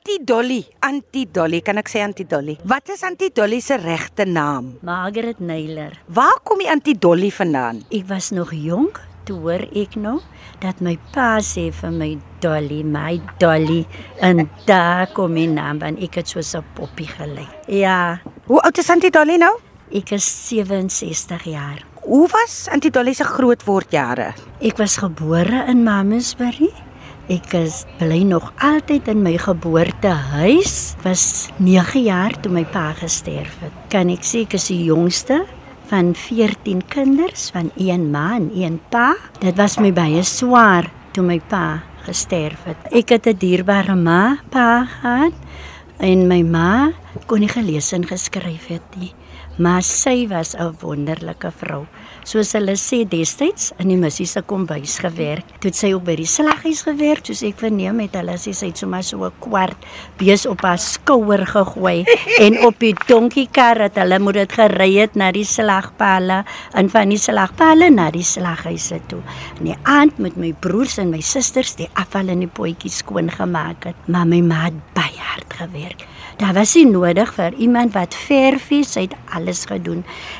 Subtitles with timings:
[0.00, 2.54] Antie Dolly, Antie Dolly, kan ek sê Antie Dolly?
[2.64, 4.70] Wat is Antie Dolly se regte naam?
[4.86, 5.92] Margaret Naylor.
[6.08, 7.82] Waar kom die Antie Dolly vandaan?
[7.92, 8.96] Ek was nog jonk
[9.28, 10.24] toe hoor ek nog
[10.64, 12.08] dat my pa sê vir my
[12.40, 13.82] Dolly, my Dolly
[14.24, 17.52] en daar kom my naam want ek het so 'n poppie gelyk.
[17.68, 19.52] Ja, Hoe oud is Antie Dolly nou?
[19.92, 21.84] ek is 67 jaar.
[22.02, 24.32] Hoe was Antie Dolly se grootwordjare?
[24.62, 26.72] Ek was gebore in Mamasbury.
[27.30, 30.96] Ek is bly nog altyd in my geboortehuis.
[31.04, 33.76] Was 9 jaar toe my pa gesterf het.
[33.92, 35.44] Kan ek sê ek is die jongste
[35.92, 39.12] van 14 kinders van een ma en een pa.
[39.38, 42.90] Dit was my baie swaar toe my pa gesterf het.
[42.90, 45.34] Ek het 'n dierbare ma, pa gehad
[45.98, 46.90] en my ma
[47.26, 49.14] kon nie gelees en geskryf het nie.
[49.58, 51.86] Maar sy was 'n wonderlike vrou.
[52.30, 55.48] Soos hulle sê destyds in die missie se kombuis gewerk.
[55.58, 58.78] Toe sy ook by die slaghuis gewerk, soos ek verneem het hulle sê sy het
[58.78, 59.88] sommer so 'n kwart
[60.20, 62.04] bees op haar skouer gegooi
[62.44, 67.08] en op die donkiekar het hulle moet dit gery het na die slagpale en van
[67.08, 69.22] die slagpale na die slaghuise toe.
[69.58, 73.30] In die aand met my broers en my susters die afval in die potjies skoon
[73.30, 73.96] gemaak het.
[74.06, 76.06] Maar my ma het baie hard gewerk.
[76.40, 79.98] Daar was nie nodig vir iemand wat verf is, sy het alles gedoen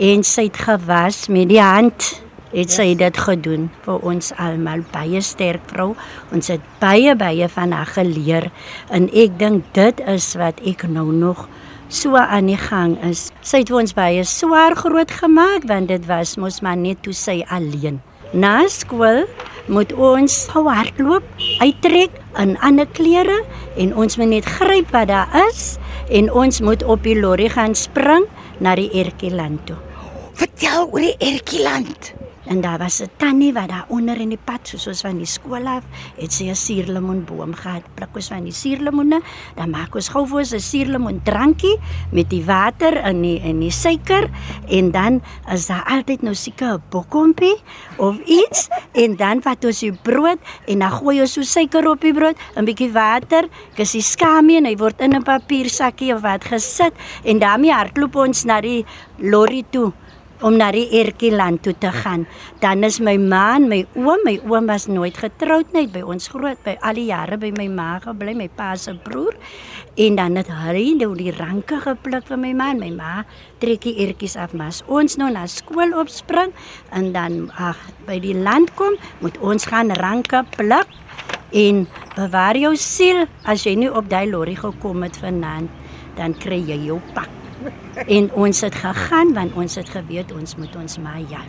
[0.00, 2.06] en sy het gewas met die hand.
[2.52, 5.90] Het sy dit gedoen vir ons almal baie sterk vrou.
[6.32, 8.48] Ons het baie baie van haar geleer
[8.88, 11.44] en ek dink dit is wat ek nou nog
[11.92, 13.26] so aan die gang is.
[13.44, 17.42] Sy het ons baie swaar groot gemaak want dit was mos maar net toe sy
[17.52, 18.00] alleen.
[18.32, 19.26] Na skool
[19.68, 21.24] moet ons gou hardloop,
[21.60, 23.42] uittrek in ander klere
[23.76, 25.74] en ons moet net gryp wat daar is
[26.12, 28.26] en ons moet op die lorry gaan spring
[28.60, 29.78] na die Erkeland toe.
[30.36, 32.12] Vertel oor die Erkieland.
[32.44, 35.26] En daar was 'n tannie wat daar onder in die pad soos ons van die
[35.26, 35.84] skool af
[36.16, 37.82] het sy 'n suurlemoenboom gehad.
[37.94, 39.20] Pluk ons van die suurlemoene,
[39.54, 41.78] dan maak ons gou vir ons 'n suurlemoen drankie
[42.10, 44.30] met die water en die en die suiker.
[44.68, 47.56] En dan is daar altyd nou seker 'n bokkompie
[47.96, 48.68] of iets.
[48.92, 52.36] En dan vat ons die brood en dan gooi ons so suiker op die brood,
[52.56, 56.92] 'n bietjie water, kus die skamie en hy word in 'n papiersakkie of wat gesit.
[57.24, 58.84] En daarmee hardloop ons na die
[59.18, 59.92] lorry toe
[60.42, 62.26] om na die Erkieland toe te gaan.
[62.60, 66.28] Dan is my ma en my oom, my oom was nooit getroud net by ons
[66.32, 69.36] groot by al die jare by my ma gebly, my pa se broer.
[69.96, 73.12] En dan het hy nou die ranke gepluk vir my ma en my ma
[73.62, 74.82] trek die ertjies af mas.
[74.90, 76.54] Ons nou na skool opspring
[76.90, 80.98] en dan ag by die land kom, moet ons gaan ranke pluk
[81.52, 81.84] en
[82.16, 85.70] bewaar jou siel as jy nie op daai lorry gekom het vanaand,
[86.16, 87.41] dan kry jy jou pak.
[88.06, 91.42] En ons het gegaan want ons het geweet ons moet ons maar ja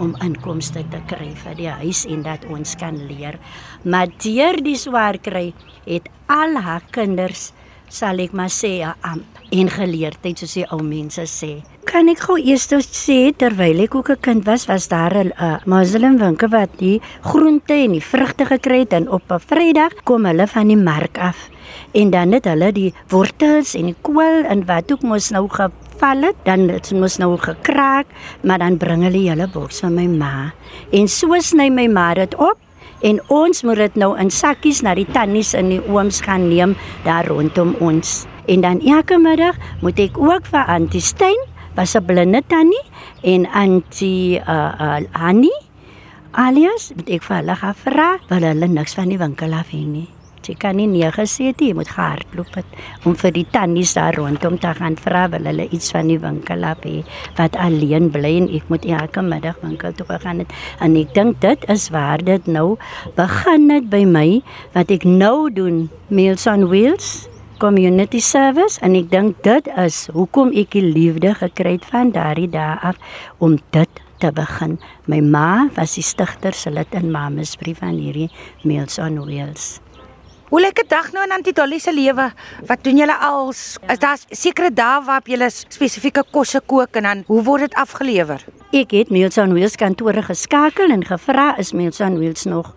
[0.00, 3.36] om inkomste te kry vir die huis en dat ons kan leer.
[3.84, 5.50] Maar deur die swaar kry
[5.84, 7.50] het al haar kinders
[7.90, 11.69] sal ek maar sê 'n amp en geleerdheid soos die ou mense sê.
[11.88, 15.58] Kan ek gou eers sê terwyl ek ook 'n kind was, was daar 'n uh,
[15.64, 20.26] moslim winkel wat die groente en die vrugte gekry het en op 'n Vrydag kom
[20.26, 21.48] hulle van die mark af
[21.92, 26.22] en dan het hulle die wortels en die kool en wat ook mos nou geval
[26.22, 28.06] het, dan het mos nou gekraak,
[28.42, 30.52] maar dan bring hulle hele bors van my ma.
[30.92, 32.58] En so sny my ma dit op
[33.00, 36.76] en ons moet dit nou in sakkies na die tannies en die ooms gaan neem
[37.04, 38.26] daar rondom ons.
[38.46, 41.38] En dan elke middag moet ek ook vir Antie Stein,
[41.80, 42.84] was 'n blinde tannie
[43.24, 45.60] en Antie uh uh Annie
[46.30, 49.80] alias moet ek vir hulle gaan vra, wil hulle niks van die winkel af hê
[49.86, 50.08] nie.
[50.50, 54.16] Jy kan nie nee gesê het jy moet gehardloop het om vir die tannies daar
[54.18, 57.04] rondom te gaan vra wil hulle iets van die winkel af hê
[57.38, 61.40] wat alleen bly en ek moet elke middag winkel toe gaan het en ek dink
[61.44, 62.76] dit is waar dit nou
[63.14, 64.28] begin het by my
[64.74, 67.29] wat ek nou doen Meals on Wheels
[67.60, 72.48] community service en ek dink dit is hoekom ek die liefde gekry het van daardie
[72.50, 72.96] dae af
[73.38, 74.78] om dit te begin.
[75.08, 78.30] My ma was die stigter se lid in Mamas brief van hierdie
[78.64, 79.78] Meals on Wheels.
[80.50, 82.32] Hoe 'n dag nou in Antie Dolly se lewe?
[82.66, 83.78] Wat doen julle als?
[83.88, 88.44] Is daar sekere dae waarop julle spesifieke kosse kook en dan hoe word dit afgelewer?
[88.72, 92.74] Ek het Meals on Wheels kantore geskakel en gevra is Meals on Wheels nog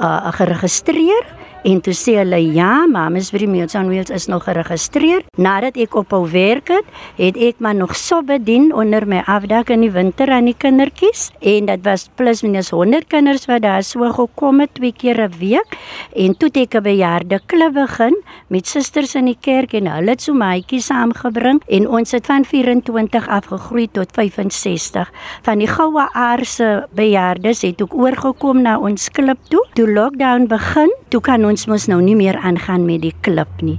[0.00, 1.26] uh geregistreer
[1.64, 5.24] en toe sê hulle ja, Mamas by die Meals on Wheels is nog geregistreer.
[5.36, 6.86] Nadat ek ophou werk het,
[7.18, 11.28] het ek maar nog so bedien onder my afdak in die winter aan die kindertjies
[11.44, 15.36] en dit was plus minus 100 kinders wat daar so gekom het twee keer 'n
[15.38, 15.76] week
[16.16, 18.16] en toe het ek 'n bejaarde klub begin
[18.48, 22.44] met susters in die kerk en hulle het so maatjies saamgebring en ons het van
[22.44, 25.12] 24 afgegroei tot 65.
[25.42, 29.66] Van die goue aarse bejaardes het ook oorgekom na ons klub toe.
[29.74, 33.78] Toe lockdown begin, toe kan ons mos nou nie meer aangaan met die klip nie.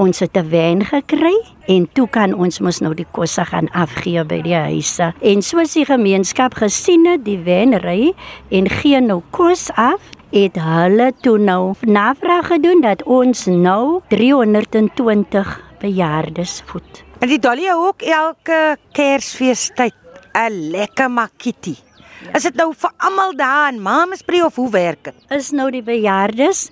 [0.00, 1.34] Ons het 'n wen gekry
[1.66, 5.12] en toe kan ons mos nou die kosse gaan afgee by die huise.
[5.20, 8.12] En soos die gemeenskap gesien het, die wen ry
[8.50, 15.60] en gee nou kos af het hulle toe nou navraag gedoen dat ons nou 320
[15.80, 17.04] bejaardes voed.
[17.20, 19.94] En Dolly hou ook elke Kersfeestyd
[20.32, 21.89] 'n lekker makiti.
[22.34, 25.14] Is dit nou vir almal daar in Mamesbury of hoe werk dit?
[25.32, 26.68] Is nou die bejaardes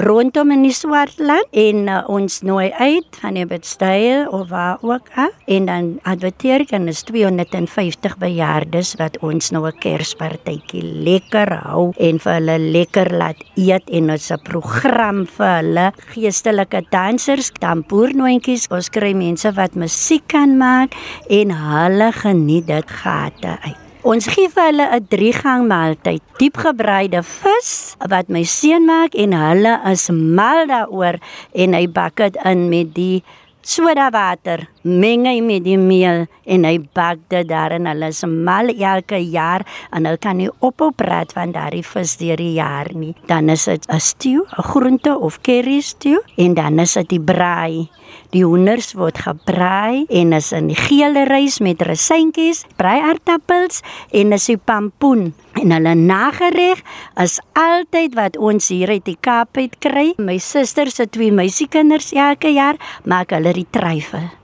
[0.00, 5.10] rondom in die Swartland en uh, ons nooi uit van die Bedstyl of waar ook
[5.18, 11.52] al en dan adverteer ek en is 250 bejaardes wat ons nou 'n Kerspartytjie lekker
[11.64, 17.50] hou en vir hulle lekker laat eet en ons 'n program vir hulle geestelike dansers,
[17.58, 20.94] tamboernoontjies, ons kry mense wat musiek kan maak
[21.28, 23.89] en hulle geniet dit gate uit.
[24.00, 29.74] Ons gee vir hulle 'n driegang maaltyd, diepgebreide vis wat my seun maak en hulle
[29.92, 31.20] is mal daaroor
[31.52, 33.22] en hy bak dit in met die
[33.60, 38.22] soda water, meng hy met die meel en hy bak dit daar en hulle is
[38.24, 42.88] mal elke jaar en hulle kan nie ophou praat van daardie vis deur die jaar
[42.94, 43.14] nie.
[43.28, 47.20] Dan is dit 'n stew, 'n groente of curry stew en dan is dit die
[47.20, 47.88] braai.
[48.30, 53.82] Die hoenders word gebraai en is in die geel rys met rosientjies, breiaartappels
[54.12, 55.34] en is die pampoen.
[55.60, 56.82] En hulle nagereg
[57.20, 60.12] is altyd wat ons hier uit die Kaap uit kry.
[60.16, 64.39] My suster se twee meisiekinders elke jaar maak hulle die tryfel.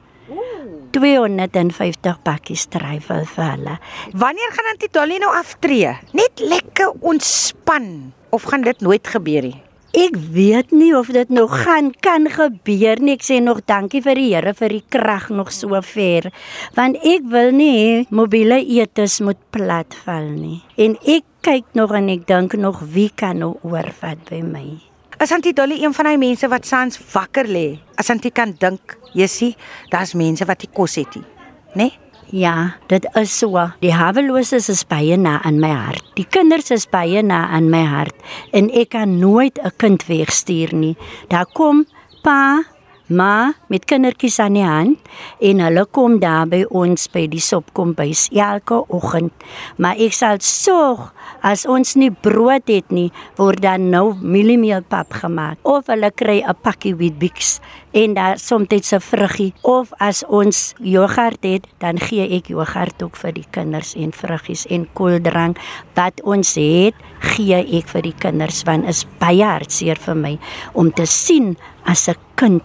[0.97, 3.77] 250 pakkies tryfel vir hulle.
[4.17, 5.93] Wanneer gaan Auntie Dolly nou aftree?
[6.17, 9.59] Net lekker ontspan of gaan dit nooit gebeur nie?
[9.97, 13.15] Ek weet nie of dit nog gaan kan gebeur nie.
[13.17, 16.29] Ek sê nog dankie vir die Here vir die krag nog so ver.
[16.77, 20.61] Want ek wil nie mobiele etes moet platval nie.
[20.77, 24.69] En ek kyk nog en ek dink nog wie kan nou oorvat by my.
[25.19, 27.79] As Auntie Dolly een van daai mense wat saans wakker lê.
[27.97, 29.55] As Auntie kan dink, jy sien,
[29.89, 31.25] daar's mense wat nie kos het nie.
[31.73, 31.87] Né?
[31.87, 31.95] Nee?
[32.37, 33.63] Ja, dit is so.
[33.81, 36.05] Die haweloses is baie na in my hart.
[36.19, 38.17] Die kinders is baie na in my hart
[38.53, 40.97] en ek kan nooit 'n kind wegstuur nie.
[41.29, 41.87] Daar kom
[42.23, 42.65] pa,
[43.07, 45.11] ma met kindertjies aan die hand
[45.41, 49.33] en hulle kom daar by ons by die sopkombuis elke oggend.
[49.79, 51.13] Maar ek sal sorg
[51.47, 53.09] as ons nie brood het nie,
[53.39, 55.59] word dan nou mieliemeelpap gemaak.
[55.63, 57.61] Of hulle kry 'n pakkie Weet-Bix
[57.93, 59.55] en daar soms 'n vruggie.
[59.63, 64.67] Of as ons jogurt het, dan gee ek jogurt ook vir die kinders en vruggies
[64.67, 65.59] en koeldrank.
[65.95, 70.39] Wat ons het, gee ek vir die kinders want is baie hartseer vir my
[70.73, 72.63] om te sien as 'n kind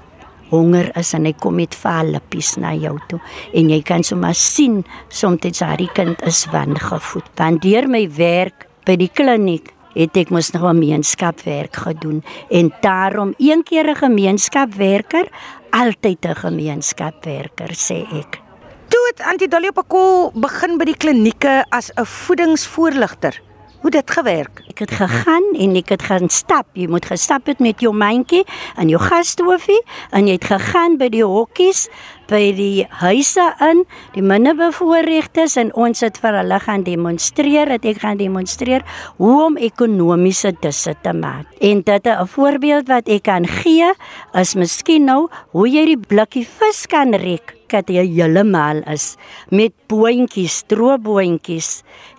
[0.52, 3.20] honger is en hy kom met vallippies na jou toe
[3.54, 7.28] en jy kan sommer sien soms daai kind is wangevoed.
[7.36, 13.34] Dan deur my werk by die kliniek het ek mos nog gemeenskapwerk gedoen en daarom
[13.38, 15.28] een keer 'n gemeenskapwerker,
[15.72, 18.40] altyd 'n gemeenskapwerker sê ek.
[18.88, 23.42] Toe het Auntie Dolly op 'n kol begin by die klinieke as 'n voedingsvoorligter.
[23.82, 24.62] Hoe dit gewerk?
[24.70, 26.68] Ek het gegaan en ek het gaan stap.
[26.78, 28.44] Jy moet gestap het met jou mandjie
[28.78, 29.80] en jou gasstofie
[30.14, 31.88] en jy het gegaan by die hokkies
[32.30, 33.82] by die huise in,
[34.14, 38.86] die minderbevoorregtes en ons het vir hulle gaan demonstreer, dat ek gaan demonstreer
[39.18, 41.50] hoe om ekonomiese disse te maak.
[41.60, 43.92] En dit 'n voorbeeld wat ek kan gee
[44.34, 49.16] is miskien nou hoe jy die blikkie vis kan rek kat jy heeltemal is
[49.50, 51.70] met boontjies, strooboontjies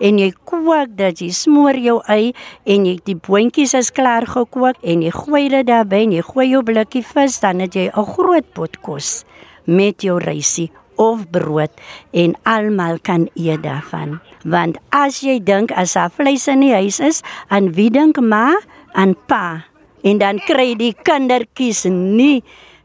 [0.00, 2.32] en jy kook dit, jy smoor jou ei
[2.64, 6.48] en jy die boontjies is klaar gekook en jy gooi dit daarby en jy gooi
[6.50, 9.24] jou blikkie vis, dan het jy 'n groot pot kos
[9.66, 11.70] met jou rysie of brood
[12.12, 14.20] en almal kan eet daarvan.
[14.44, 18.52] Want as jy dink as daar vleis in die huis is, aan wie dink ma?
[18.92, 19.64] Aan pa.
[20.02, 22.42] En dan kry die kindertjies nie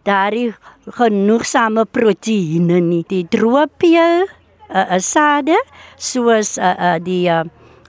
[0.07, 0.53] daardie
[0.97, 3.03] genoegsame proteïene nie.
[3.07, 5.57] Die droopeel, 'n uh, uh, sade
[5.95, 7.43] soos uh, uh, die uh,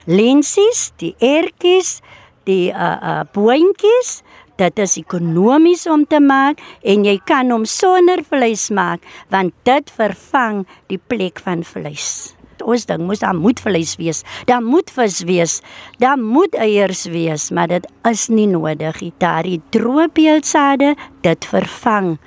[0.05, 1.99] lensies, die ertjies,
[2.47, 4.21] die uh, uh, boontjies
[4.59, 9.93] dit is ekonomies om te maak en jy kan hom sonder vleis maak want dit
[9.95, 12.38] vervang die plek van vleis.
[12.69, 14.21] Ons ding moet daar moet vleis wees.
[14.45, 15.61] Daar moet vis wees.
[15.97, 19.13] Daar moet eiers wees, maar dit is nie nodig nie.
[19.17, 20.93] Daardie droëbeeldsade,
[21.25, 22.17] dit vervang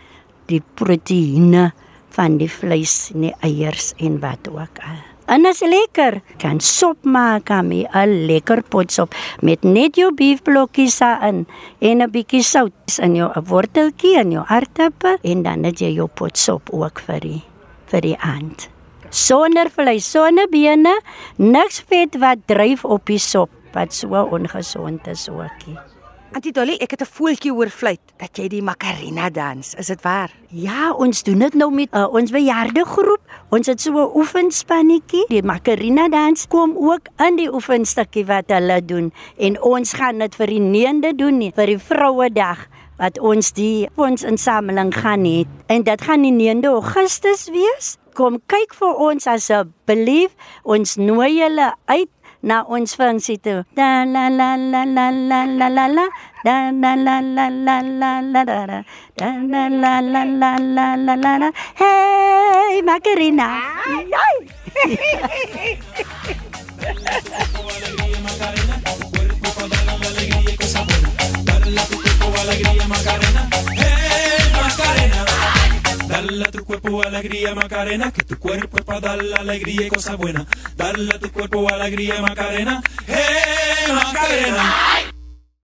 [0.51, 1.71] die proteïene
[2.13, 5.01] van die vleis en die eiers en wat ook al.
[5.33, 11.47] En as lekker kan sop maak met 'n lekker potsop met net jou beefblokkies in
[11.79, 16.09] en 'n bietjie sout in jou worteltjie en jou aardappel en dan het jy jou
[16.09, 17.43] potsop ook vir die
[17.87, 18.72] vir die aand.
[19.13, 20.95] Sonder vleis, sonder bene,
[21.37, 25.77] niks vet wat dryf op die sop wat so ongesond is ookie.
[26.33, 29.75] Auntie Dolly, ek het 'n voeltjie hoor fluit dat jy die Macarena dans.
[29.75, 30.31] Is dit waar?
[30.49, 33.21] Ja, ons doen dit nou met uh, ons bejaarde groep.
[33.51, 35.27] Ons het so 'n oefenspannetjie.
[35.29, 40.35] Die Macarena dans kom ook in die oefenstukkie wat hulle doen en ons gaan dit
[40.35, 42.67] vir die 9de doen nie, vir die Vrouedag
[42.97, 45.45] wat ons die fondsinsameling gaan hê.
[45.67, 47.99] En dit gaan die 9de Augustus wees.
[48.15, 50.35] Kom kyk vir ons asseblief.
[50.65, 52.11] Ons nooi julle uit
[52.43, 53.63] na ons funksie toe.
[53.79, 56.07] Da la la la la la la la la
[56.45, 58.79] da la la la la la la da da
[59.17, 59.31] da
[59.69, 63.49] la la la la la la la la Hey Macarena.
[64.15, 65.83] Yay!
[77.01, 80.47] Alegría Macarena, que tu cuerpo es para darle alegría y cosas buenas.
[80.77, 84.92] Dale a tu cuerpo alegría Macarena, hey Macarena.